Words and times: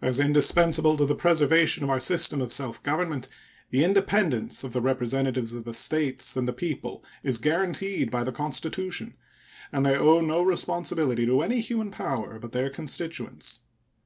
As 0.00 0.18
indispensable 0.18 0.96
to 0.96 1.04
the 1.04 1.14
preservation 1.14 1.84
of 1.84 1.90
our 1.90 2.00
system 2.00 2.40
of 2.40 2.50
self 2.50 2.82
government, 2.82 3.28
the 3.68 3.84
independence 3.84 4.64
of 4.64 4.72
the 4.72 4.80
representatives 4.80 5.52
of 5.52 5.64
the 5.64 5.74
States 5.74 6.38
and 6.38 6.48
the 6.48 6.54
people 6.54 7.04
is 7.22 7.36
guaranteed 7.36 8.10
by 8.10 8.24
the 8.24 8.32
Constitution, 8.32 9.12
and 9.70 9.84
they 9.84 9.94
owe 9.94 10.22
no 10.22 10.40
responsibility 10.40 11.26
to 11.26 11.42
any 11.42 11.60
human 11.60 11.90
power 11.90 12.38
but 12.38 12.52
their 12.52 12.70
constituents. 12.70 13.60